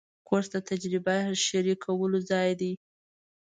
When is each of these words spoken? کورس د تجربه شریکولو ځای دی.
کورس 0.27 0.47
د 0.53 0.57
تجربه 0.69 1.15
شریکولو 1.45 2.19
ځای 2.29 2.49
دی. 2.59 2.73